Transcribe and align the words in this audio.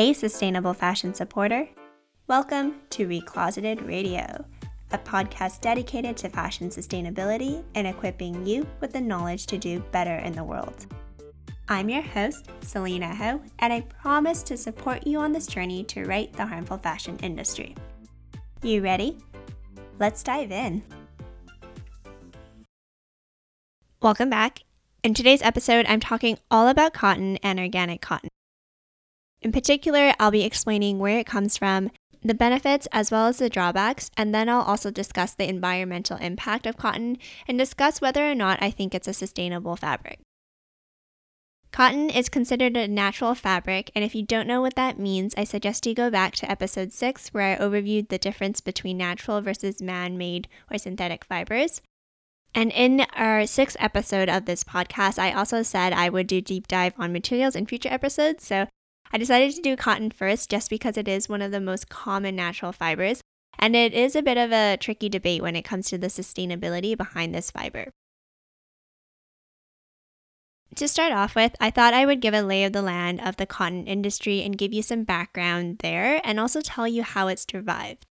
Hey, 0.00 0.14
sustainable 0.14 0.72
fashion 0.72 1.12
supporter. 1.12 1.68
Welcome 2.26 2.76
to 2.88 3.06
Recloseted 3.06 3.86
Radio, 3.86 4.46
a 4.92 4.96
podcast 4.96 5.60
dedicated 5.60 6.16
to 6.16 6.30
fashion 6.30 6.70
sustainability 6.70 7.62
and 7.74 7.86
equipping 7.86 8.46
you 8.46 8.66
with 8.80 8.94
the 8.94 9.00
knowledge 9.02 9.44
to 9.48 9.58
do 9.58 9.80
better 9.92 10.16
in 10.16 10.32
the 10.32 10.42
world. 10.42 10.86
I'm 11.68 11.90
your 11.90 12.00
host, 12.00 12.46
Selena 12.62 13.14
Ho, 13.14 13.42
and 13.58 13.74
I 13.74 13.82
promise 13.82 14.42
to 14.44 14.56
support 14.56 15.06
you 15.06 15.18
on 15.18 15.32
this 15.32 15.46
journey 15.46 15.84
to 15.84 16.06
right 16.06 16.32
the 16.32 16.46
harmful 16.46 16.78
fashion 16.78 17.18
industry. 17.22 17.76
You 18.62 18.80
ready? 18.80 19.18
Let's 19.98 20.22
dive 20.22 20.50
in. 20.50 20.82
Welcome 24.00 24.30
back. 24.30 24.62
In 25.02 25.12
today's 25.12 25.42
episode, 25.42 25.84
I'm 25.86 26.00
talking 26.00 26.38
all 26.50 26.68
about 26.68 26.94
cotton 26.94 27.36
and 27.42 27.60
organic 27.60 28.00
cotton. 28.00 28.29
In 29.42 29.52
particular, 29.52 30.12
I'll 30.18 30.30
be 30.30 30.44
explaining 30.44 30.98
where 30.98 31.18
it 31.18 31.26
comes 31.26 31.56
from, 31.56 31.90
the 32.22 32.34
benefits 32.34 32.86
as 32.92 33.10
well 33.10 33.26
as 33.26 33.38
the 33.38 33.48
drawbacks, 33.48 34.10
and 34.16 34.34
then 34.34 34.48
I'll 34.48 34.60
also 34.60 34.90
discuss 34.90 35.34
the 35.34 35.48
environmental 35.48 36.18
impact 36.18 36.66
of 36.66 36.76
cotton 36.76 37.16
and 37.48 37.58
discuss 37.58 38.00
whether 38.00 38.30
or 38.30 38.34
not 38.34 38.62
I 38.62 38.70
think 38.70 38.94
it's 38.94 39.08
a 39.08 39.14
sustainable 39.14 39.76
fabric. 39.76 40.20
Cotton 41.72 42.10
is 42.10 42.28
considered 42.28 42.76
a 42.76 42.88
natural 42.88 43.34
fabric, 43.34 43.90
and 43.94 44.04
if 44.04 44.14
you 44.14 44.22
don't 44.22 44.48
know 44.48 44.60
what 44.60 44.74
that 44.74 44.98
means, 44.98 45.34
I 45.36 45.44
suggest 45.44 45.86
you 45.86 45.94
go 45.94 46.10
back 46.10 46.34
to 46.36 46.50
episode 46.50 46.92
6 46.92 47.28
where 47.28 47.54
I 47.54 47.58
overviewed 47.58 48.08
the 48.08 48.18
difference 48.18 48.60
between 48.60 48.98
natural 48.98 49.40
versus 49.40 49.80
man 49.80 50.18
made 50.18 50.48
or 50.70 50.78
synthetic 50.78 51.24
fibers. 51.24 51.80
And 52.54 52.72
in 52.72 53.06
our 53.14 53.46
sixth 53.46 53.76
episode 53.78 54.28
of 54.28 54.44
this 54.44 54.64
podcast, 54.64 55.18
I 55.18 55.32
also 55.32 55.62
said 55.62 55.92
I 55.92 56.08
would 56.08 56.26
do 56.26 56.40
deep 56.40 56.66
dive 56.66 56.94
on 56.98 57.12
materials 57.12 57.54
in 57.54 57.66
future 57.66 57.88
episodes, 57.88 58.44
so 58.44 58.66
I 59.12 59.18
decided 59.18 59.54
to 59.54 59.62
do 59.62 59.76
cotton 59.76 60.10
first 60.10 60.50
just 60.50 60.70
because 60.70 60.96
it 60.96 61.08
is 61.08 61.28
one 61.28 61.42
of 61.42 61.50
the 61.50 61.60
most 61.60 61.88
common 61.88 62.36
natural 62.36 62.72
fibers, 62.72 63.20
and 63.58 63.74
it 63.74 63.92
is 63.92 64.14
a 64.14 64.22
bit 64.22 64.38
of 64.38 64.52
a 64.52 64.76
tricky 64.76 65.08
debate 65.08 65.42
when 65.42 65.56
it 65.56 65.64
comes 65.64 65.88
to 65.88 65.98
the 65.98 66.06
sustainability 66.06 66.96
behind 66.96 67.34
this 67.34 67.50
fiber. 67.50 67.90
To 70.76 70.86
start 70.86 71.12
off 71.12 71.34
with, 71.34 71.56
I 71.60 71.70
thought 71.70 71.94
I 71.94 72.06
would 72.06 72.20
give 72.20 72.34
a 72.34 72.42
lay 72.42 72.62
of 72.62 72.72
the 72.72 72.82
land 72.82 73.20
of 73.20 73.36
the 73.36 73.46
cotton 73.46 73.88
industry 73.88 74.42
and 74.42 74.56
give 74.56 74.72
you 74.72 74.82
some 74.82 75.02
background 75.02 75.78
there 75.80 76.20
and 76.22 76.38
also 76.38 76.60
tell 76.60 76.86
you 76.86 77.02
how 77.02 77.26
it's 77.26 77.44
survived. 77.50 78.06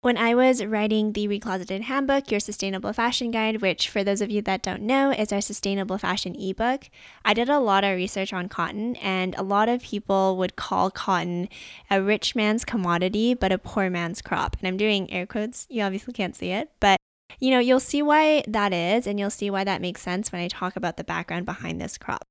When 0.00 0.16
I 0.16 0.32
was 0.36 0.64
writing 0.64 1.12
the 1.12 1.26
Recloseted 1.26 1.82
Handbook, 1.82 2.30
Your 2.30 2.38
Sustainable 2.38 2.92
Fashion 2.92 3.32
Guide, 3.32 3.60
which 3.60 3.88
for 3.88 4.04
those 4.04 4.20
of 4.20 4.30
you 4.30 4.40
that 4.42 4.62
don't 4.62 4.82
know 4.82 5.10
is 5.10 5.32
our 5.32 5.40
sustainable 5.40 5.98
fashion 5.98 6.36
ebook, 6.36 6.88
I 7.24 7.34
did 7.34 7.48
a 7.48 7.58
lot 7.58 7.82
of 7.82 7.96
research 7.96 8.32
on 8.32 8.48
cotton, 8.48 8.94
and 8.96 9.34
a 9.34 9.42
lot 9.42 9.68
of 9.68 9.82
people 9.82 10.36
would 10.36 10.54
call 10.54 10.92
cotton 10.92 11.48
a 11.90 12.00
rich 12.00 12.36
man's 12.36 12.64
commodity, 12.64 13.34
but 13.34 13.50
a 13.50 13.58
poor 13.58 13.90
man's 13.90 14.22
crop. 14.22 14.56
And 14.60 14.68
I'm 14.68 14.76
doing 14.76 15.10
air 15.10 15.26
quotes, 15.26 15.66
you 15.68 15.82
obviously 15.82 16.12
can't 16.12 16.36
see 16.36 16.50
it, 16.50 16.70
but 16.78 16.96
you 17.40 17.50
know, 17.50 17.58
you'll 17.58 17.80
see 17.80 18.00
why 18.00 18.44
that 18.46 18.72
is, 18.72 19.04
and 19.04 19.18
you'll 19.18 19.30
see 19.30 19.50
why 19.50 19.64
that 19.64 19.80
makes 19.80 20.00
sense 20.00 20.30
when 20.30 20.40
I 20.40 20.46
talk 20.46 20.76
about 20.76 20.96
the 20.96 21.02
background 21.02 21.44
behind 21.44 21.80
this 21.80 21.98
crop. 21.98 22.22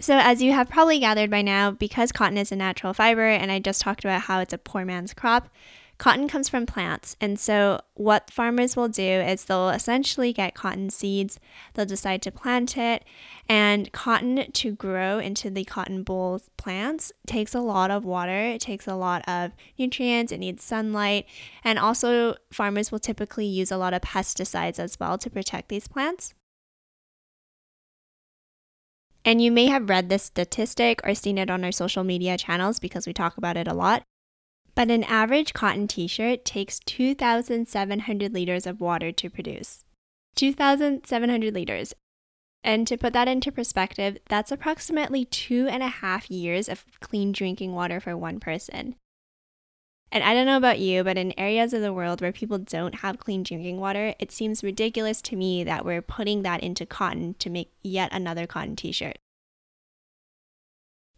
So, 0.00 0.18
as 0.18 0.42
you 0.42 0.52
have 0.52 0.68
probably 0.68 0.98
gathered 0.98 1.30
by 1.30 1.40
now, 1.40 1.70
because 1.70 2.12
cotton 2.12 2.36
is 2.36 2.52
a 2.52 2.56
natural 2.56 2.92
fiber, 2.92 3.26
and 3.26 3.50
I 3.50 3.58
just 3.58 3.80
talked 3.80 4.04
about 4.04 4.22
how 4.22 4.40
it's 4.40 4.52
a 4.52 4.58
poor 4.58 4.84
man's 4.84 5.14
crop, 5.14 5.48
Cotton 5.96 6.26
comes 6.28 6.48
from 6.48 6.66
plants, 6.66 7.16
and 7.20 7.38
so 7.38 7.80
what 7.94 8.30
farmers 8.30 8.74
will 8.74 8.88
do 8.88 9.02
is 9.02 9.44
they'll 9.44 9.70
essentially 9.70 10.32
get 10.32 10.54
cotton 10.54 10.90
seeds, 10.90 11.38
they'll 11.72 11.86
decide 11.86 12.20
to 12.22 12.32
plant 12.32 12.76
it, 12.76 13.04
and 13.48 13.92
cotton 13.92 14.50
to 14.52 14.72
grow 14.72 15.18
into 15.18 15.50
the 15.50 15.64
cotton 15.64 16.02
boll 16.02 16.40
plants 16.56 17.12
takes 17.26 17.54
a 17.54 17.60
lot 17.60 17.92
of 17.92 18.04
water, 18.04 18.36
it 18.36 18.60
takes 18.60 18.88
a 18.88 18.96
lot 18.96 19.22
of 19.28 19.52
nutrients, 19.78 20.32
it 20.32 20.38
needs 20.38 20.64
sunlight, 20.64 21.26
and 21.62 21.78
also 21.78 22.34
farmers 22.50 22.90
will 22.90 22.98
typically 22.98 23.46
use 23.46 23.70
a 23.70 23.76
lot 23.76 23.94
of 23.94 24.02
pesticides 24.02 24.80
as 24.80 24.98
well 24.98 25.16
to 25.16 25.30
protect 25.30 25.68
these 25.68 25.86
plants. 25.86 26.34
And 29.24 29.40
you 29.40 29.50
may 29.50 29.66
have 29.66 29.88
read 29.88 30.08
this 30.08 30.24
statistic 30.24 31.00
or 31.04 31.14
seen 31.14 31.38
it 31.38 31.50
on 31.50 31.64
our 31.64 31.72
social 31.72 32.04
media 32.04 32.36
channels 32.36 32.78
because 32.78 33.06
we 33.06 33.12
talk 33.12 33.38
about 33.38 33.56
it 33.56 33.68
a 33.68 33.72
lot. 33.74 34.02
But 34.74 34.90
an 34.90 35.04
average 35.04 35.52
cotton 35.52 35.86
t 35.86 36.06
shirt 36.06 36.44
takes 36.44 36.80
2,700 36.80 38.32
liters 38.32 38.66
of 38.66 38.80
water 38.80 39.12
to 39.12 39.30
produce. 39.30 39.84
2,700 40.34 41.54
liters. 41.54 41.94
And 42.64 42.86
to 42.88 42.96
put 42.96 43.12
that 43.12 43.28
into 43.28 43.52
perspective, 43.52 44.18
that's 44.28 44.50
approximately 44.50 45.26
two 45.26 45.68
and 45.70 45.82
a 45.82 45.88
half 45.88 46.30
years 46.30 46.68
of 46.68 46.84
clean 47.00 47.30
drinking 47.30 47.74
water 47.74 48.00
for 48.00 48.16
one 48.16 48.40
person. 48.40 48.96
And 50.10 50.24
I 50.24 50.32
don't 50.32 50.46
know 50.46 50.56
about 50.56 50.78
you, 50.78 51.04
but 51.04 51.18
in 51.18 51.38
areas 51.38 51.72
of 51.72 51.82
the 51.82 51.92
world 51.92 52.20
where 52.20 52.32
people 52.32 52.58
don't 52.58 52.96
have 52.96 53.18
clean 53.18 53.42
drinking 53.42 53.80
water, 53.80 54.14
it 54.18 54.32
seems 54.32 54.64
ridiculous 54.64 55.20
to 55.22 55.36
me 55.36 55.64
that 55.64 55.84
we're 55.84 56.02
putting 56.02 56.42
that 56.42 56.62
into 56.62 56.86
cotton 56.86 57.34
to 57.34 57.50
make 57.50 57.72
yet 57.82 58.10
another 58.12 58.46
cotton 58.46 58.76
t 58.76 58.92
shirt. 58.92 59.18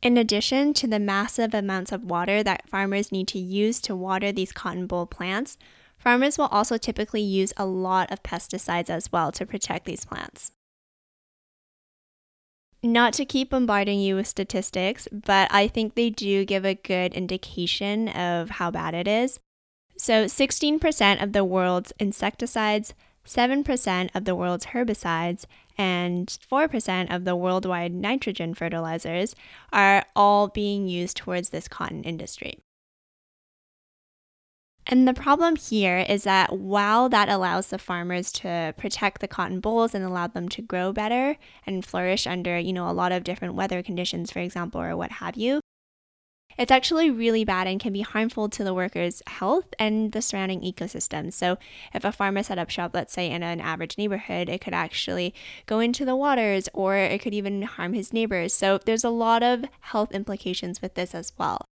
In 0.06 0.16
addition 0.16 0.72
to 0.74 0.86
the 0.86 1.00
massive 1.00 1.52
amounts 1.52 1.90
of 1.90 2.04
water 2.04 2.40
that 2.44 2.68
farmers 2.68 3.10
need 3.10 3.26
to 3.26 3.40
use 3.40 3.80
to 3.80 3.96
water 3.96 4.30
these 4.30 4.52
cotton 4.52 4.86
boll 4.86 5.04
plants, 5.04 5.58
farmers 5.98 6.38
will 6.38 6.46
also 6.46 6.78
typically 6.78 7.22
use 7.22 7.52
a 7.56 7.66
lot 7.66 8.12
of 8.12 8.22
pesticides 8.22 8.88
as 8.88 9.10
well 9.10 9.32
to 9.32 9.44
protect 9.44 9.84
these 9.84 10.04
plants. 10.04 10.52
Not 12.84 13.14
to 13.14 13.24
keep 13.24 13.50
bombarding 13.50 13.98
you 13.98 14.14
with 14.14 14.28
statistics, 14.28 15.08
but 15.10 15.52
I 15.52 15.66
think 15.66 15.96
they 15.96 16.10
do 16.10 16.44
give 16.44 16.64
a 16.64 16.76
good 16.76 17.12
indication 17.12 18.06
of 18.10 18.50
how 18.50 18.70
bad 18.70 18.94
it 18.94 19.08
is. 19.08 19.40
So, 19.98 20.26
16% 20.26 21.20
of 21.20 21.32
the 21.32 21.44
world's 21.44 21.92
insecticides, 21.98 22.94
7% 23.26 24.10
of 24.14 24.24
the 24.24 24.36
world's 24.36 24.66
herbicides, 24.66 25.46
and 25.76 26.26
4% 26.28 27.14
of 27.14 27.24
the 27.24 27.36
worldwide 27.36 27.92
nitrogen 27.92 28.54
fertilizers 28.54 29.34
are 29.72 30.04
all 30.14 30.48
being 30.48 30.88
used 30.88 31.16
towards 31.16 31.50
this 31.50 31.68
cotton 31.68 32.04
industry. 32.04 32.58
And 34.88 35.08
the 35.08 35.14
problem 35.14 35.56
here 35.56 35.98
is 35.98 36.22
that 36.24 36.56
while 36.56 37.08
that 37.08 37.28
allows 37.28 37.68
the 37.68 37.78
farmers 37.78 38.30
to 38.32 38.72
protect 38.76 39.20
the 39.20 39.26
cotton 39.26 39.58
bolls 39.58 39.94
and 39.94 40.04
allow 40.04 40.28
them 40.28 40.48
to 40.50 40.62
grow 40.62 40.92
better 40.92 41.36
and 41.66 41.84
flourish 41.84 42.24
under, 42.26 42.56
you 42.56 42.72
know, 42.72 42.88
a 42.88 42.92
lot 42.92 43.10
of 43.10 43.24
different 43.24 43.54
weather 43.54 43.82
conditions, 43.82 44.30
for 44.30 44.38
example, 44.38 44.80
or 44.80 44.96
what 44.96 45.10
have 45.10 45.36
you, 45.36 45.60
it's 46.58 46.70
actually 46.70 47.10
really 47.10 47.44
bad 47.44 47.66
and 47.66 47.80
can 47.80 47.92
be 47.92 48.02
harmful 48.02 48.48
to 48.48 48.64
the 48.64 48.74
workers' 48.74 49.22
health 49.26 49.66
and 49.78 50.12
the 50.12 50.22
surrounding 50.22 50.60
ecosystem. 50.60 51.32
So, 51.32 51.58
if 51.94 52.04
a 52.04 52.12
farmer 52.12 52.42
set 52.42 52.58
up 52.58 52.70
shop, 52.70 52.92
let's 52.94 53.12
say 53.12 53.30
in 53.30 53.42
an 53.42 53.60
average 53.60 53.98
neighborhood, 53.98 54.48
it 54.48 54.60
could 54.60 54.74
actually 54.74 55.34
go 55.66 55.80
into 55.80 56.04
the 56.04 56.16
waters 56.16 56.68
or 56.72 56.96
it 56.96 57.20
could 57.20 57.34
even 57.34 57.62
harm 57.62 57.92
his 57.92 58.12
neighbors. 58.12 58.54
So, 58.54 58.78
there's 58.84 59.04
a 59.04 59.10
lot 59.10 59.42
of 59.42 59.64
health 59.80 60.12
implications 60.12 60.80
with 60.80 60.94
this 60.94 61.14
as 61.14 61.32
well. 61.38 61.66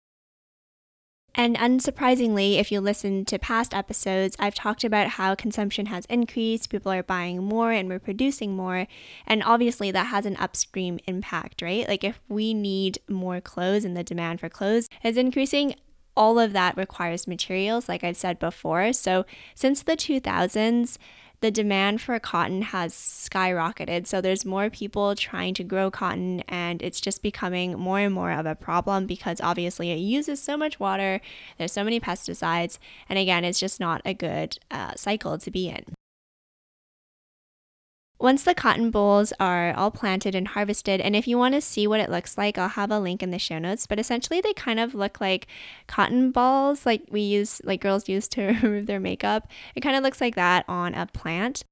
And 1.35 1.57
unsurprisingly, 1.57 2.59
if 2.59 2.71
you 2.71 2.81
listen 2.81 3.25
to 3.27 3.39
past 3.39 3.73
episodes, 3.73 4.37
I've 4.39 4.55
talked 4.55 4.85
about 4.85 5.09
how 5.09 5.35
consumption 5.35 5.87
has 5.87 6.05
increased, 6.07 6.71
people 6.71 6.93
are 6.93 7.03
buying 7.03 7.43
more 7.43 7.73
and 7.73 7.89
we're 7.89 7.99
producing 7.99 8.55
more. 8.55 8.87
And 9.27 9.43
obviously, 9.43 9.91
that 9.91 10.09
has 10.09 10.27
an 10.27 10.37
upstream 10.37 10.99
impact, 11.07 11.63
right? 11.63 11.89
Like, 11.89 12.05
if 12.05 12.21
we 12.29 12.53
need 12.53 12.99
more 13.09 13.41
clothes 13.41 13.85
and 13.85 13.97
the 13.97 14.05
demand 14.05 14.41
for 14.41 14.51
clothes 14.51 14.89
is 15.03 15.17
increasing, 15.17 15.75
all 16.15 16.39
of 16.39 16.53
that 16.53 16.77
requires 16.77 17.27
materials, 17.27 17.89
like 17.89 18.05
I've 18.05 18.17
said 18.17 18.39
before. 18.39 18.93
So, 18.93 19.25
since 19.55 19.83
the 19.83 19.97
2000s, 19.97 20.99
the 21.43 21.51
demand 21.51 22.01
for 22.01 22.19
cotton 22.19 22.63
has 22.63 22.95
skyrocketed. 22.95 24.07
So 24.07 24.21
there's 24.21 24.45
more 24.45 24.71
people 24.71 25.15
trying 25.15 25.55
to 25.55 25.65
grow 25.65 25.91
cotton, 25.91 26.41
and 26.49 26.81
it's 26.81 27.01
just 27.01 27.21
becoming 27.21 27.79
more 27.79 27.99
and 27.99 28.15
more 28.15 28.33
of 28.33 28.47
a 28.47 28.55
problem 28.55 29.07
because 29.07 29.41
obviously 29.41 29.91
it 29.91 29.97
uses 29.97 30.41
so 30.41 30.57
much 30.57 30.81
water, 30.81 31.21
there's 31.59 31.73
so 31.73 31.85
many 31.85 32.01
pesticides, 32.01 32.79
and 33.09 33.19
again, 33.19 33.45
it's 33.45 33.61
just 33.61 33.81
not 33.81 34.01
a 34.05 34.15
good 34.15 34.59
uh, 34.71 34.95
cycle 34.95 35.37
to 35.37 35.51
be 35.51 35.69
in. 35.69 35.85
Once 38.23 38.45
the 38.45 38.55
cotton 38.55 38.89
bolls 38.89 39.33
are 39.41 39.75
all 39.75 39.91
planted 39.91 40.33
and 40.33 40.47
harvested, 40.47 41.01
and 41.01 41.17
if 41.17 41.27
you 41.27 41.37
want 41.37 41.55
to 41.55 41.61
see 41.61 41.89
what 41.89 41.99
it 41.99 42.09
looks 42.09 42.39
like, 42.39 42.57
I'll 42.57 42.69
have 42.69 42.93
a 42.93 43.01
link 43.01 43.21
in 43.21 43.33
the 43.33 43.39
show 43.39 43.59
notes. 43.59 43.89
But 43.89 43.99
essentially, 43.99 44.41
they 44.41 44.53
kind 44.53 44.79
of 44.79 44.95
look 44.95 45.21
like 45.21 45.49
cotton 45.89 46.31
balls, 46.31 46.87
like 46.87 47.03
we 47.11 47.21
use, 47.21 47.61
like 47.65 47.81
girls 47.81 48.09
use 48.09 48.29
to 48.29 48.47
remove 48.63 48.87
their 48.87 49.01
makeup. 49.01 49.49
It 49.75 49.81
kind 49.81 49.97
of 49.97 50.05
looks 50.05 50.21
like 50.21 50.37
that 50.37 50.65
on 50.69 50.95
a 50.95 51.07
plant. 51.07 51.65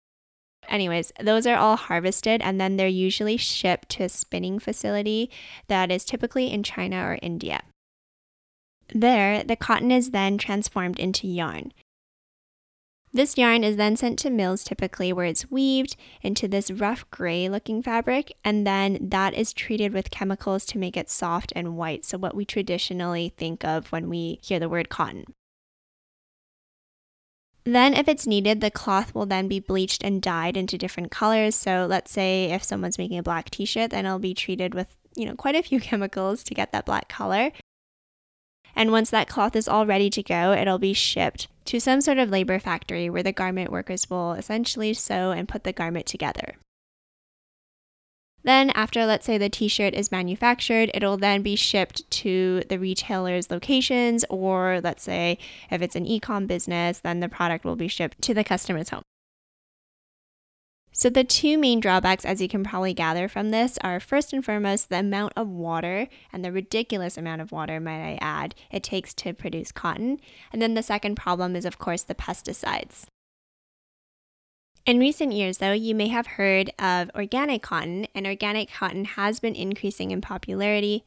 Anyways, 0.69 1.13
those 1.21 1.47
are 1.47 1.57
all 1.57 1.77
harvested 1.77 2.43
and 2.43 2.61
then 2.61 2.77
they're 2.77 2.89
usually 2.89 3.37
shipped 3.37 3.89
to 3.91 4.05
a 4.05 4.09
spinning 4.09 4.59
facility 4.59 5.31
that 5.69 5.93
is 5.93 6.05
typically 6.05 6.51
in 6.51 6.65
China 6.65 7.05
or 7.05 7.21
India. 7.23 7.63
There, 8.93 9.45
the 9.45 9.55
cotton 9.55 9.93
is 9.93 10.11
then 10.11 10.37
transformed 10.37 10.99
into 10.99 11.29
yarn. 11.29 11.73
This 13.13 13.37
yarn 13.37 13.65
is 13.65 13.77
then 13.77 13.97
sent 13.97 14.21
to 14.21 14.31
mills 14.31 14.63
typically 14.63 15.13
where 15.13 15.27
it's 15.27 15.51
weaved 15.51 15.97
into 16.23 16.47
this 16.47 16.71
rough 16.71 17.11
gray 17.11 17.49
looking 17.49 17.83
fabric, 17.83 18.33
and 18.45 18.65
then 18.65 18.99
that 19.01 19.35
is 19.35 19.53
treated 19.53 19.93
with 19.93 20.13
chemicals 20.13 20.65
to 20.67 20.79
make 20.79 20.97
it 20.97 21.11
soft 21.11 21.53
and 21.57 21.77
white. 21.77 22.05
So, 22.05 22.19
what 22.19 22.37
we 22.37 22.45
traditionally 22.45 23.35
think 23.37 23.65
of 23.65 23.91
when 23.91 24.09
we 24.09 24.39
hear 24.43 24.61
the 24.61 24.69
word 24.69 24.89
cotton. 24.89 25.25
Then, 27.65 27.95
if 27.95 28.07
it's 28.07 28.29
needed, 28.29 28.61
the 28.61 28.71
cloth 28.71 29.13
will 29.13 29.27
then 29.27 29.49
be 29.49 29.59
bleached 29.59 30.05
and 30.05 30.23
dyed 30.23 30.57
into 30.57 30.79
different 30.79 31.11
colors. 31.11 31.57
So, 31.57 31.89
let's 31.91 32.13
say 32.13 32.45
if 32.53 32.63
someone's 32.63 32.99
making 32.99 33.19
a 33.19 33.25
black 33.25 33.51
t 33.51 33.65
shirt, 33.65 33.91
then 33.91 34.07
it'll 34.07 34.21
be 34.21 34.35
treated 34.35 34.73
with, 34.73 34.97
you 35.17 35.27
know, 35.27 35.35
quite 35.35 35.57
a 35.57 35.65
few 35.65 35.81
chemicals 35.91 36.45
to 36.45 36.55
get 36.55 36.71
that 36.71 36.87
black 36.87 37.09
color. 37.09 37.51
And 38.77 38.93
once 38.93 39.11
that 39.11 39.29
cloth 39.29 39.57
is 39.57 39.67
all 39.67 39.85
ready 39.85 40.11
to 40.11 40.23
go, 40.23 40.53
it'll 40.53 40.79
be 40.79 40.93
shipped 40.93 41.49
to 41.71 41.81
some 41.81 42.01
sort 42.01 42.19
of 42.19 42.31
labor 42.31 42.59
factory 42.59 43.09
where 43.09 43.23
the 43.23 43.31
garment 43.31 43.71
workers 43.71 44.11
will 44.11 44.33
essentially 44.33 44.93
sew 44.93 45.31
and 45.31 45.49
put 45.49 45.63
the 45.63 45.73
garment 45.73 46.05
together. 46.05 46.57
Then, 48.43 48.71
after 48.71 49.07
let's 49.07 49.25
say 49.25 49.39
the 49.39 49.49
t 49.49 49.69
shirt 49.69 49.95
is 49.95 50.11
manufactured, 50.11 50.91
it'll 50.95 51.17
then 51.17 51.43
be 51.43 51.55
shipped 51.55 52.11
to 52.11 52.65
the 52.69 52.79
retailer's 52.81 53.53
locations, 53.53 54.25
or 54.29 54.81
let's 54.83 55.05
say 55.05 55.39
if 55.71 55.81
it's 55.81 55.95
an 55.95 56.07
e 56.07 56.19
com 56.19 56.47
business, 56.47 56.99
then 56.99 57.21
the 57.21 57.29
product 57.29 57.65
will 57.65 57.77
be 57.77 57.87
shipped 57.87 58.21
to 58.23 58.35
the 58.35 58.43
customer's 58.43 58.89
home. 58.89 59.03
So, 60.93 61.09
the 61.09 61.25
two 61.25 61.57
main 61.57 61.79
drawbacks, 61.79 62.25
as 62.25 62.43
you 62.43 62.49
can 62.49 62.65
probably 62.65 62.95
gather 62.95 63.29
from 63.29 63.51
this, 63.51 63.79
are 63.81 64.01
first 64.01 64.33
and 64.33 64.45
foremost 64.45 64.89
the 64.89 64.99
amount 64.99 65.33
of 65.37 65.49
water 65.49 66.09
and 66.33 66.45
the 66.45 66.51
ridiculous 66.51 67.17
amount 67.17 67.41
of 67.41 67.53
water, 67.53 67.79
might 67.79 68.03
I 68.03 68.19
add, 68.21 68.55
it 68.73 68.83
takes 68.83 69.15
to 69.15 69.33
produce 69.33 69.71
cotton. 69.71 70.19
And 70.53 70.61
then 70.61 70.75
the 70.75 70.83
second 70.83 71.15
problem 71.15 71.55
is, 71.55 71.65
of 71.65 71.79
course, 71.79 72.03
the 72.03 72.15
pesticides. 72.15 73.07
In 74.85 74.99
recent 74.99 75.33
years, 75.33 75.59
though, 75.59 75.73
you 75.73 75.95
may 75.95 76.09
have 76.09 76.27
heard 76.27 76.71
of 76.79 77.11
organic 77.15 77.63
cotton, 77.63 78.09
and 78.13 78.27
organic 78.27 78.73
cotton 78.73 79.05
has 79.05 79.39
been 79.39 79.55
increasing 79.55 80.11
in 80.11 80.21
popularity. 80.21 81.05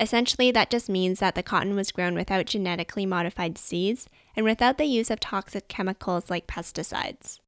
Essentially, 0.00 0.50
that 0.52 0.70
just 0.70 0.88
means 0.88 1.18
that 1.18 1.34
the 1.34 1.42
cotton 1.42 1.76
was 1.76 1.92
grown 1.92 2.14
without 2.14 2.46
genetically 2.46 3.04
modified 3.04 3.58
seeds 3.58 4.08
and 4.34 4.46
without 4.46 4.78
the 4.78 4.86
use 4.86 5.10
of 5.10 5.20
toxic 5.20 5.68
chemicals 5.68 6.30
like 6.30 6.46
pesticides. 6.46 7.38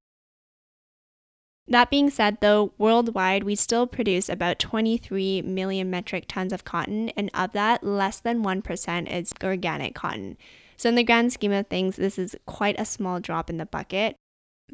That 1.68 1.90
being 1.90 2.10
said, 2.10 2.38
though, 2.40 2.72
worldwide 2.76 3.44
we 3.44 3.54
still 3.54 3.86
produce 3.86 4.28
about 4.28 4.58
23 4.58 5.42
million 5.42 5.90
metric 5.90 6.24
tons 6.26 6.52
of 6.52 6.64
cotton, 6.64 7.10
and 7.10 7.30
of 7.34 7.52
that, 7.52 7.84
less 7.84 8.18
than 8.20 8.42
1% 8.42 9.10
is 9.10 9.32
organic 9.42 9.94
cotton. 9.94 10.36
So, 10.76 10.88
in 10.88 10.96
the 10.96 11.04
grand 11.04 11.32
scheme 11.32 11.52
of 11.52 11.68
things, 11.68 11.96
this 11.96 12.18
is 12.18 12.34
quite 12.46 12.78
a 12.80 12.84
small 12.84 13.20
drop 13.20 13.48
in 13.48 13.58
the 13.58 13.66
bucket. 13.66 14.16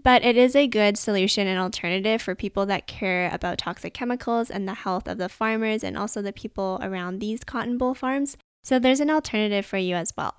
But 0.03 0.25
it 0.25 0.37
is 0.37 0.57
a 0.57 0.67
good 0.67 0.97
solution 0.97 1.47
and 1.47 1.59
alternative 1.59 2.23
for 2.23 2.35
people 2.35 2.65
that 2.67 2.87
care 2.87 3.29
about 3.33 3.59
toxic 3.59 3.93
chemicals 3.93 4.49
and 4.49 4.67
the 4.67 4.75
health 4.75 5.09
of 5.09 5.19
the 5.19 5.29
farmers 5.29 5.85
and 5.85 5.99
also 5.99 6.23
the 6.23 6.33
people 6.33 6.79
around 6.81 7.19
these 7.19 7.45
cotton 7.45 7.77
boll 7.77 7.95
farms. 7.95 8.37
So, 8.65 8.79
there's 8.79 9.01
an 9.01 9.11
alternative 9.11 9.67
for 9.67 9.77
you 9.77 9.95
as 9.95 10.15
well. 10.17 10.39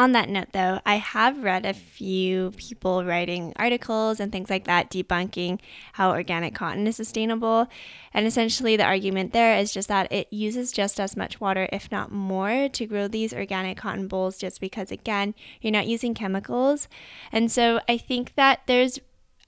On 0.00 0.12
that 0.12 0.30
note, 0.30 0.52
though, 0.52 0.80
I 0.86 0.94
have 0.94 1.44
read 1.44 1.66
a 1.66 1.74
few 1.74 2.52
people 2.56 3.04
writing 3.04 3.52
articles 3.56 4.18
and 4.18 4.32
things 4.32 4.48
like 4.48 4.64
that 4.64 4.90
debunking 4.90 5.60
how 5.92 6.12
organic 6.12 6.54
cotton 6.54 6.86
is 6.86 6.96
sustainable. 6.96 7.68
And 8.14 8.26
essentially, 8.26 8.78
the 8.78 8.84
argument 8.84 9.34
there 9.34 9.58
is 9.58 9.74
just 9.74 9.88
that 9.88 10.10
it 10.10 10.26
uses 10.32 10.72
just 10.72 10.98
as 10.98 11.18
much 11.18 11.38
water, 11.38 11.68
if 11.70 11.92
not 11.92 12.10
more, 12.10 12.70
to 12.70 12.86
grow 12.86 13.08
these 13.08 13.34
organic 13.34 13.76
cotton 13.76 14.08
bolls, 14.08 14.38
just 14.38 14.58
because, 14.58 14.90
again, 14.90 15.34
you're 15.60 15.70
not 15.70 15.86
using 15.86 16.14
chemicals. 16.14 16.88
And 17.30 17.52
so 17.52 17.80
I 17.86 17.98
think 17.98 18.36
that 18.36 18.60
there's 18.64 19.00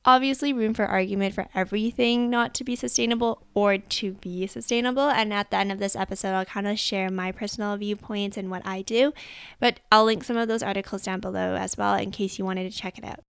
obviously 0.05 0.53
room 0.53 0.75
for 0.75 0.85
argument 0.85 1.35
for 1.35 1.49
everything 1.55 2.29
not 2.29 2.55
to 2.55 2.65
be 2.65 2.77
sustainable 2.77 3.47
or 3.55 3.79
to 3.79 4.13
be 4.15 4.47
sustainable. 4.47 5.09
And 5.09 5.33
at 5.33 5.51
the 5.51 5.57
end 5.57 5.73
of 5.73 5.79
this 5.79 5.97
episode, 5.97 6.35
I'll 6.35 6.45
kind 6.45 6.67
of 6.67 6.79
share 6.79 7.11
my 7.11 7.33
personal 7.33 7.77
viewpoints 7.77 8.37
and 8.37 8.51
what 8.51 8.67
I 8.67 8.83
do. 8.83 9.13
But 9.61 9.81
I'll 9.91 10.05
link 10.05 10.25
some 10.25 10.37
of 10.37 10.49
those 10.49 10.63
articles 10.63 11.03
down 11.03 11.21
below 11.21 11.55
as 11.55 11.77
well 11.77 11.95
in 11.95 12.11
case 12.11 12.39
you 12.39 12.45
wanted 12.45 12.71
to 12.71 12.77
check 12.77 12.99
it 12.99 13.05
out. 13.05 13.21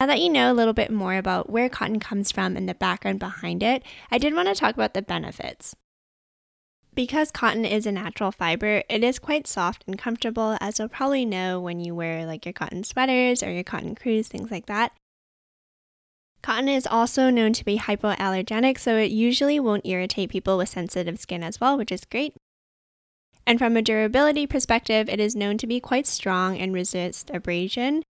Now 0.00 0.06
that 0.06 0.20
you 0.20 0.28
know 0.28 0.52
a 0.52 0.54
little 0.54 0.74
bit 0.74 0.90
more 0.90 1.14
about 1.14 1.48
where 1.48 1.68
cotton 1.68 2.00
comes 2.00 2.30
from 2.30 2.56
and 2.56 2.68
the 2.68 2.74
background 2.74 3.20
behind 3.20 3.62
it, 3.62 3.82
I 4.10 4.18
did 4.18 4.34
want 4.34 4.48
to 4.48 4.54
talk 4.54 4.74
about 4.74 4.92
the 4.92 5.02
benefits. 5.02 5.74
Because 6.94 7.32
cotton 7.32 7.64
is 7.64 7.86
a 7.86 7.92
natural 7.92 8.30
fiber, 8.30 8.84
it 8.88 9.02
is 9.02 9.18
quite 9.18 9.48
soft 9.48 9.82
and 9.86 9.98
comfortable, 9.98 10.56
as 10.60 10.78
you'll 10.78 10.88
probably 10.88 11.24
know 11.24 11.60
when 11.60 11.80
you 11.80 11.94
wear 11.94 12.24
like 12.24 12.46
your 12.46 12.52
cotton 12.52 12.84
sweaters 12.84 13.42
or 13.42 13.50
your 13.50 13.64
cotton 13.64 13.96
crews, 13.96 14.28
things 14.28 14.50
like 14.50 14.66
that. 14.66 14.92
Cotton 16.40 16.68
is 16.68 16.86
also 16.86 17.30
known 17.30 17.52
to 17.54 17.64
be 17.64 17.78
hypoallergenic, 17.78 18.78
so 18.78 18.96
it 18.96 19.10
usually 19.10 19.58
won't 19.58 19.86
irritate 19.86 20.30
people 20.30 20.56
with 20.56 20.68
sensitive 20.68 21.18
skin 21.18 21.42
as 21.42 21.60
well, 21.60 21.76
which 21.76 21.90
is 21.90 22.04
great. 22.04 22.34
And 23.46 23.58
from 23.58 23.76
a 23.76 23.82
durability 23.82 24.46
perspective, 24.46 25.08
it 25.08 25.18
is 25.18 25.34
known 25.34 25.58
to 25.58 25.66
be 25.66 25.80
quite 25.80 26.06
strong 26.06 26.58
and 26.58 26.72
resist 26.72 27.30
abrasion. 27.30 28.04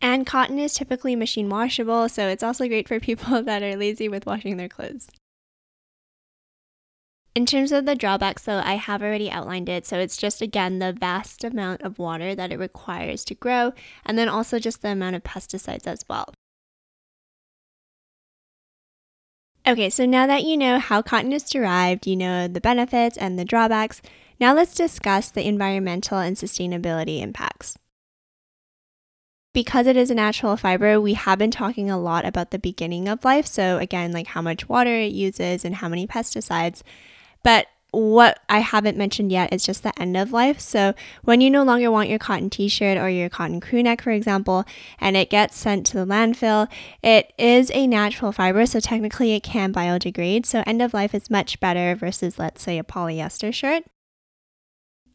And 0.00 0.26
cotton 0.26 0.58
is 0.58 0.74
typically 0.74 1.16
machine 1.16 1.48
washable, 1.48 2.08
so 2.08 2.28
it's 2.28 2.42
also 2.42 2.68
great 2.68 2.86
for 2.86 3.00
people 3.00 3.42
that 3.44 3.62
are 3.62 3.76
lazy 3.76 4.08
with 4.08 4.26
washing 4.26 4.56
their 4.56 4.68
clothes. 4.68 5.08
In 7.34 7.46
terms 7.46 7.72
of 7.72 7.84
the 7.84 7.96
drawbacks, 7.96 8.42
though, 8.42 8.62
I 8.64 8.74
have 8.74 9.02
already 9.02 9.28
outlined 9.28 9.68
it. 9.68 9.86
So 9.86 9.98
it's 9.98 10.16
just, 10.16 10.40
again, 10.40 10.78
the 10.78 10.92
vast 10.92 11.42
amount 11.42 11.82
of 11.82 11.98
water 11.98 12.32
that 12.34 12.52
it 12.52 12.58
requires 12.60 13.24
to 13.24 13.34
grow, 13.34 13.72
and 14.06 14.16
then 14.16 14.28
also 14.28 14.60
just 14.60 14.82
the 14.82 14.90
amount 14.90 15.16
of 15.16 15.24
pesticides 15.24 15.86
as 15.88 16.04
well. 16.08 16.32
Okay, 19.66 19.90
so 19.90 20.06
now 20.06 20.26
that 20.26 20.44
you 20.44 20.56
know 20.56 20.78
how 20.78 21.02
cotton 21.02 21.32
is 21.32 21.48
derived, 21.48 22.06
you 22.06 22.16
know 22.16 22.46
the 22.46 22.60
benefits 22.60 23.16
and 23.16 23.38
the 23.38 23.46
drawbacks, 23.46 24.02
now 24.38 24.54
let's 24.54 24.74
discuss 24.74 25.30
the 25.30 25.46
environmental 25.48 26.18
and 26.18 26.36
sustainability 26.36 27.20
impacts. 27.22 27.76
Because 29.54 29.86
it 29.86 29.96
is 29.96 30.10
a 30.10 30.14
natural 30.14 30.56
fiber, 30.56 31.00
we 31.00 31.14
have 31.14 31.38
been 31.38 31.50
talking 31.50 31.90
a 31.90 31.98
lot 31.98 32.26
about 32.26 32.50
the 32.50 32.58
beginning 32.58 33.08
of 33.08 33.24
life. 33.24 33.46
So, 33.46 33.78
again, 33.78 34.12
like 34.12 34.26
how 34.28 34.42
much 34.42 34.68
water 34.68 34.94
it 34.94 35.12
uses 35.12 35.64
and 35.64 35.76
how 35.76 35.88
many 35.88 36.06
pesticides. 36.06 36.82
But 37.44 37.68
what 37.94 38.40
I 38.48 38.58
haven't 38.58 38.98
mentioned 38.98 39.30
yet 39.30 39.52
is 39.52 39.64
just 39.64 39.84
the 39.84 39.98
end 40.00 40.16
of 40.16 40.32
life. 40.32 40.58
So, 40.58 40.94
when 41.22 41.40
you 41.40 41.48
no 41.48 41.62
longer 41.62 41.90
want 41.90 42.08
your 42.08 42.18
cotton 42.18 42.50
t 42.50 42.68
shirt 42.68 42.98
or 42.98 43.08
your 43.08 43.28
cotton 43.28 43.60
crew 43.60 43.82
neck, 43.82 44.02
for 44.02 44.10
example, 44.10 44.64
and 44.98 45.16
it 45.16 45.30
gets 45.30 45.56
sent 45.56 45.86
to 45.86 45.98
the 45.98 46.06
landfill, 46.06 46.68
it 47.02 47.32
is 47.38 47.70
a 47.72 47.86
natural 47.86 48.32
fiber, 48.32 48.66
so 48.66 48.80
technically 48.80 49.34
it 49.34 49.44
can 49.44 49.72
biodegrade. 49.72 50.44
So, 50.46 50.64
end 50.66 50.82
of 50.82 50.92
life 50.92 51.14
is 51.14 51.30
much 51.30 51.60
better 51.60 51.94
versus, 51.94 52.38
let's 52.38 52.62
say, 52.62 52.78
a 52.78 52.84
polyester 52.84 53.54
shirt. 53.54 53.84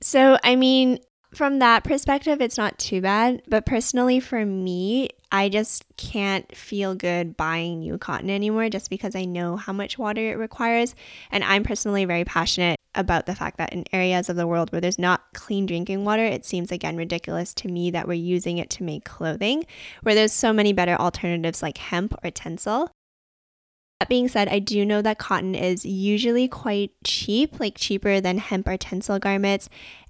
So, 0.02 0.38
I 0.44 0.56
mean, 0.56 1.00
from 1.34 1.60
that 1.60 1.84
perspective, 1.84 2.42
it's 2.42 2.58
not 2.58 2.80
too 2.80 3.02
bad. 3.02 3.42
But 3.48 3.66
personally, 3.66 4.20
for 4.20 4.46
me, 4.46 5.10
I 5.32 5.50
just 5.50 5.86
can't 5.96 6.56
feel 6.56 6.96
good 6.96 7.38
buying 7.38 7.80
new 7.80 7.98
cotton 7.98 8.30
anymore 8.30 8.70
just 8.70 8.90
because 8.90 9.16
I 9.16 9.26
know 9.26 9.58
how 9.58 9.74
much 9.74 9.98
water 10.00 10.32
it 10.32 10.38
requires. 10.38 10.96
And 11.32 11.44
I'm 11.44 11.64
personally 11.64 12.06
very 12.06 12.26
passionate 12.26 12.80
about 12.96 13.28
the 13.28 13.36
fact 13.36 13.58
that 13.58 13.72
in 13.72 13.86
areas 13.94 14.30
of 14.30 14.36
the 14.36 14.48
world 14.48 14.72
where 14.72 14.82
there's 14.82 14.98
not 14.98 15.22
clean 15.34 15.68
drinking 15.68 16.04
water, 16.04 16.26
it 16.26 16.46
seems 16.46 16.72
again 16.72 16.98
ridiculous 16.98 17.54
to 17.56 17.68
me 17.68 17.92
that 17.92 18.08
we're 18.08 18.14
using 18.14 18.58
it 18.58 18.72
to 18.72 18.84
make 18.84 19.06
clothing, 19.06 19.66
where 20.02 20.16
there's 20.16 20.34
so 20.34 20.52
many 20.52 20.74
better 20.74 20.96
alternatives 20.96 21.62
like 21.62 21.78
hemp 21.78 22.14
or 22.24 22.32
tencel. 22.32 22.90
That 24.00 24.10
being 24.10 24.30
said, 24.30 24.48
I 24.48 24.60
do 24.60 24.86
know 24.86 25.02
that 25.02 25.20
cotton 25.20 25.54
is 25.54 25.86
usually 25.86 26.48
quite 26.48 26.92
cheap, 27.04 27.60
like 27.60 27.76
cheaper 27.76 28.22
than 28.22 28.38
hemp 28.38 28.68
or 28.68 28.78
tencel 28.78 29.20
garments, 29.20 29.70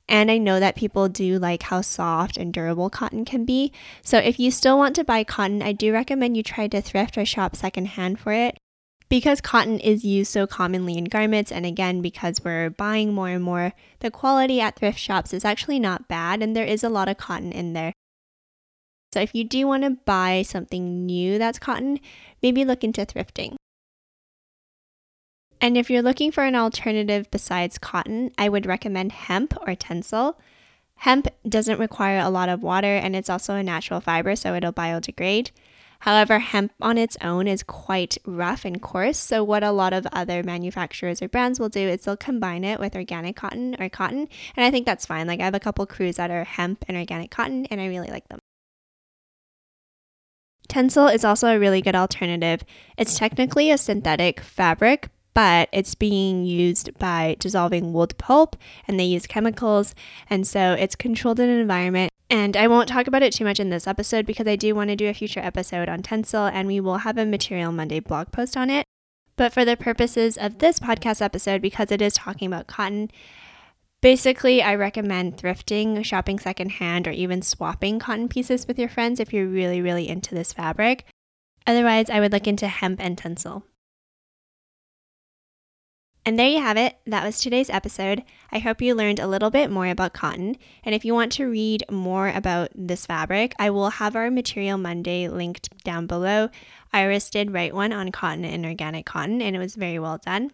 and 0.09 0.31
I 0.31 0.39
know 0.39 0.59
that 0.59 0.75
people 0.75 1.07
do 1.07 1.37
like 1.37 1.63
how 1.63 1.81
soft 1.81 2.35
and 2.35 2.51
durable 2.51 2.89
cotton 2.89 3.23
can 3.23 3.45
be. 3.45 3.71
So 4.01 4.17
if 4.17 4.39
you 4.39 4.49
still 4.49 4.77
want 4.77 4.95
to 4.95 5.03
buy 5.03 5.23
cotton, 5.23 5.61
I 5.61 5.71
do 5.71 5.93
recommend 5.93 6.35
you 6.35 6.43
try 6.43 6.67
to 6.67 6.81
thrift 6.81 7.17
or 7.17 7.25
shop 7.25 7.55
secondhand 7.55 8.19
for 8.19 8.33
it. 8.33 8.57
Because 9.07 9.39
cotton 9.39 9.79
is 9.79 10.03
used 10.03 10.31
so 10.31 10.45
commonly 10.45 10.97
in 10.97 11.05
garments, 11.05 11.51
and 11.51 11.65
again, 11.65 12.01
because 12.01 12.43
we're 12.43 12.69
buying 12.69 13.13
more 13.13 13.29
and 13.29 13.43
more, 13.43 13.73
the 14.01 14.11
quality 14.11 14.61
at 14.61 14.75
thrift 14.75 14.99
shops 14.99 15.33
is 15.33 15.43
actually 15.43 15.79
not 15.79 16.07
bad, 16.07 16.43
and 16.43 16.55
there 16.55 16.65
is 16.65 16.83
a 16.83 16.89
lot 16.89 17.09
of 17.09 17.17
cotton 17.17 17.51
in 17.51 17.73
there. 17.73 17.91
So, 19.11 19.19
if 19.19 19.33
you 19.33 19.43
do 19.43 19.65
want 19.65 19.81
to 19.81 19.97
buy 20.05 20.43
something 20.43 21.07
new 21.07 21.39
that's 21.39 21.57
cotton, 21.57 21.99
maybe 22.43 22.63
look 22.63 22.83
into 22.83 23.03
thrifting. 23.03 23.55
And 25.61 25.77
if 25.77 25.89
you're 25.89 26.01
looking 26.01 26.31
for 26.31 26.43
an 26.43 26.55
alternative 26.55 27.29
besides 27.31 27.77
cotton, 27.77 28.31
I 28.37 28.49
would 28.49 28.65
recommend 28.65 29.11
hemp 29.11 29.53
or 29.61 29.75
tencel. 29.75 30.35
Hemp 30.95 31.27
doesn't 31.47 31.79
require 31.79 32.19
a 32.19 32.29
lot 32.29 32.49
of 32.49 32.63
water 32.63 32.95
and 32.95 33.15
it's 33.15 33.29
also 33.29 33.55
a 33.55 33.63
natural 33.63 34.01
fiber, 34.01 34.35
so 34.35 34.53
it'll 34.53 34.73
biodegrade. 34.73 35.51
However, 36.03 36.39
hemp 36.39 36.71
on 36.81 36.97
its 36.97 37.17
own 37.21 37.47
is 37.47 37.61
quite 37.61 38.17
rough 38.25 38.63
and 38.63 38.81
coarse. 38.81 39.17
So, 39.17 39.43
what 39.43 39.63
a 39.63 39.71
lot 39.71 39.91
of 39.91 40.07
other 40.13 40.43
manufacturers 40.43 41.21
or 41.21 41.27
brands 41.27 41.59
will 41.59 41.67
do 41.67 41.81
is 41.81 42.01
they'll 42.01 42.15
combine 42.15 42.63
it 42.63 42.79
with 42.79 42.95
organic 42.95 43.35
cotton 43.35 43.75
or 43.79 43.89
cotton. 43.89 44.29
And 44.55 44.65
I 44.65 44.71
think 44.71 44.85
that's 44.85 45.05
fine. 45.05 45.27
Like, 45.27 45.41
I 45.41 45.45
have 45.45 45.55
a 45.55 45.59
couple 45.59 45.85
crews 45.85 46.15
that 46.15 46.31
are 46.31 46.45
hemp 46.45 46.85
and 46.87 46.95
organic 46.95 47.31
cotton, 47.31 47.65
and 47.65 47.81
I 47.81 47.87
really 47.87 48.09
like 48.09 48.29
them. 48.29 48.39
Tencel 50.69 51.13
is 51.13 51.25
also 51.25 51.47
a 51.47 51.59
really 51.59 51.81
good 51.81 51.95
alternative. 51.95 52.63
It's 52.97 53.17
technically 53.17 53.71
a 53.71 53.77
synthetic 53.77 54.39
fabric, 54.39 55.09
but 55.33 55.69
it's 55.71 55.95
being 55.95 56.45
used 56.45 56.97
by 56.97 57.35
dissolving 57.39 57.93
wood 57.93 58.17
pulp 58.17 58.55
and 58.87 58.99
they 58.99 59.05
use 59.05 59.27
chemicals. 59.27 59.95
And 60.29 60.45
so 60.45 60.73
it's 60.73 60.95
controlled 60.95 61.39
in 61.39 61.49
an 61.49 61.59
environment. 61.59 62.11
And 62.29 62.55
I 62.55 62.67
won't 62.67 62.89
talk 62.89 63.07
about 63.07 63.23
it 63.23 63.33
too 63.33 63.43
much 63.43 63.59
in 63.59 63.69
this 63.69 63.87
episode 63.87 64.25
because 64.25 64.47
I 64.47 64.55
do 64.55 64.75
want 64.75 64.89
to 64.89 64.95
do 64.95 65.09
a 65.09 65.13
future 65.13 65.39
episode 65.39 65.89
on 65.89 66.03
Tencel 66.03 66.51
and 66.51 66.67
we 66.67 66.79
will 66.79 66.97
have 66.97 67.17
a 67.17 67.25
Material 67.25 67.71
Monday 67.71 67.99
blog 67.99 68.31
post 68.31 68.55
on 68.55 68.69
it. 68.69 68.85
But 69.35 69.53
for 69.53 69.63
the 69.63 69.77
purposes 69.77 70.37
of 70.37 70.59
this 70.59 70.79
podcast 70.79 71.21
episode, 71.21 71.61
because 71.61 71.91
it 71.91 72.01
is 72.01 72.13
talking 72.13 72.47
about 72.47 72.67
cotton, 72.67 73.09
Basically, 74.01 74.61
I 74.61 74.75
recommend 74.75 75.35
thrifting, 75.35 76.05
shopping 76.05 76.39
secondhand, 76.39 77.05
or 77.05 77.11
even 77.11 77.41
swapping 77.41 77.99
cotton 77.99 78.29
pieces 78.29 78.65
with 78.65 78.79
your 78.79 78.87
friends 78.87 79.19
if 79.19 79.33
you're 79.33 79.45
really, 79.45 79.81
really 79.81 80.07
into 80.07 80.33
this 80.33 80.53
fabric. 80.53 81.03
Otherwise, 81.67 82.09
I 82.09 82.21
would 82.21 82.31
look 82.31 82.47
into 82.47 82.69
hemp 82.69 83.03
and 83.03 83.17
Tencel. 83.17 83.63
And 86.29 86.37
there 86.37 86.47
you 86.47 86.61
have 86.61 86.77
it. 86.77 86.95
That 87.07 87.23
was 87.23 87.39
today's 87.39 87.71
episode. 87.71 88.23
I 88.51 88.59
hope 88.59 88.83
you 88.83 88.93
learned 88.93 89.17
a 89.17 89.25
little 89.25 89.49
bit 89.49 89.71
more 89.71 89.87
about 89.87 90.13
cotton. 90.13 90.57
And 90.83 90.93
if 90.93 91.03
you 91.03 91.15
want 91.15 91.31
to 91.31 91.49
read 91.49 91.83
more 91.89 92.29
about 92.29 92.69
this 92.75 93.07
fabric, 93.07 93.55
I 93.57 93.71
will 93.71 93.89
have 93.89 94.15
our 94.15 94.29
Material 94.29 94.77
Monday 94.77 95.27
linked 95.27 95.75
down 95.83 96.05
below. 96.05 96.49
Iris 96.93 97.31
did 97.31 97.49
write 97.49 97.73
one 97.73 97.91
on 97.91 98.11
cotton 98.11 98.45
and 98.45 98.63
organic 98.63 99.07
cotton, 99.07 99.41
and 99.41 99.55
it 99.55 99.59
was 99.59 99.73
very 99.73 99.97
well 99.97 100.19
done. 100.23 100.51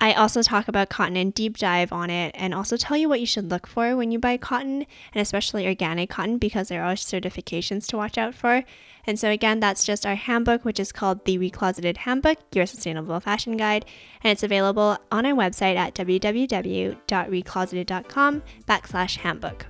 I 0.00 0.12
also 0.12 0.42
talk 0.42 0.68
about 0.68 0.90
cotton 0.90 1.16
and 1.16 1.34
deep 1.34 1.56
dive 1.56 1.92
on 1.92 2.08
it 2.08 2.32
and 2.38 2.54
also 2.54 2.76
tell 2.76 2.96
you 2.96 3.08
what 3.08 3.18
you 3.18 3.26
should 3.26 3.50
look 3.50 3.66
for 3.66 3.96
when 3.96 4.12
you 4.12 4.20
buy 4.20 4.36
cotton 4.36 4.86
and 5.12 5.20
especially 5.20 5.66
organic 5.66 6.08
cotton 6.08 6.38
because 6.38 6.68
there 6.68 6.84
are 6.84 6.92
certifications 6.92 7.88
to 7.88 7.96
watch 7.96 8.16
out 8.16 8.32
for. 8.32 8.62
And 9.08 9.18
so, 9.18 9.28
again, 9.28 9.58
that's 9.58 9.84
just 9.84 10.06
our 10.06 10.14
handbook, 10.14 10.64
which 10.64 10.78
is 10.78 10.92
called 10.92 11.24
the 11.24 11.36
Recloseted 11.36 11.96
Handbook, 11.98 12.38
Your 12.52 12.66
Sustainable 12.66 13.18
Fashion 13.18 13.56
Guide. 13.56 13.84
And 14.22 14.30
it's 14.30 14.44
available 14.44 14.98
on 15.10 15.26
our 15.26 15.32
website 15.32 15.74
at 15.74 15.94
www.recloseted.com 15.94 18.42
backslash 18.68 19.16
handbook. 19.16 19.66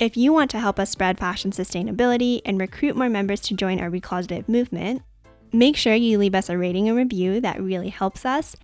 If 0.00 0.16
you 0.16 0.32
want 0.32 0.50
to 0.52 0.58
help 0.58 0.80
us 0.80 0.90
spread 0.90 1.18
fashion 1.18 1.50
sustainability 1.52 2.40
and 2.44 2.58
recruit 2.58 2.96
more 2.96 3.10
members 3.10 3.40
to 3.42 3.54
join 3.54 3.78
our 3.78 3.90
Recloseted 3.90 4.48
movement, 4.48 5.02
Make 5.52 5.76
sure 5.76 5.94
you 5.94 6.16
leave 6.18 6.34
us 6.34 6.48
a 6.48 6.56
rating 6.56 6.88
and 6.88 6.96
review, 6.96 7.40
that 7.40 7.60
really 7.60 7.88
helps 7.88 8.24
us. 8.24 8.54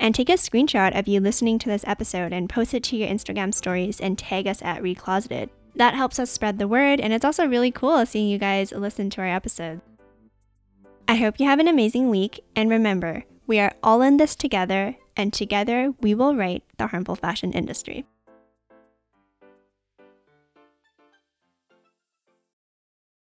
And 0.00 0.14
take 0.14 0.28
a 0.28 0.34
screenshot 0.34 0.98
of 0.98 1.06
you 1.06 1.20
listening 1.20 1.58
to 1.60 1.68
this 1.68 1.84
episode 1.86 2.32
and 2.32 2.48
post 2.48 2.72
it 2.72 2.82
to 2.84 2.96
your 2.96 3.08
Instagram 3.08 3.52
stories 3.52 4.00
and 4.00 4.18
tag 4.18 4.46
us 4.46 4.62
at 4.62 4.82
Recloseted. 4.82 5.50
That 5.76 5.94
helps 5.94 6.18
us 6.18 6.30
spread 6.30 6.58
the 6.58 6.68
word, 6.68 7.00
and 7.00 7.12
it's 7.12 7.24
also 7.24 7.46
really 7.46 7.70
cool 7.70 8.06
seeing 8.06 8.28
you 8.28 8.38
guys 8.38 8.72
listen 8.72 9.10
to 9.10 9.20
our 9.20 9.28
episodes. 9.28 9.82
I 11.06 11.16
hope 11.16 11.38
you 11.38 11.46
have 11.46 11.58
an 11.58 11.68
amazing 11.68 12.08
week, 12.08 12.40
and 12.56 12.70
remember, 12.70 13.24
we 13.46 13.60
are 13.60 13.74
all 13.82 14.00
in 14.00 14.16
this 14.16 14.34
together, 14.34 14.96
and 15.16 15.32
together 15.32 15.92
we 16.00 16.14
will 16.14 16.34
right 16.34 16.62
the 16.78 16.86
harmful 16.86 17.16
fashion 17.16 17.52
industry. 17.52 18.06